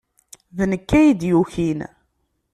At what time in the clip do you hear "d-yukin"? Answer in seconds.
1.19-1.79